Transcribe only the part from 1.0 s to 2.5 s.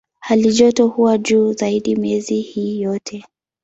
juu zaidi miezi